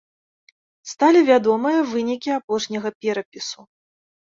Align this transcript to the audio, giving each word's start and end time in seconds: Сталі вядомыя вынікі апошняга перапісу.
Сталі 0.93 1.21
вядомыя 1.29 1.79
вынікі 1.93 2.29
апошняга 2.41 2.89
перапісу. 3.01 3.73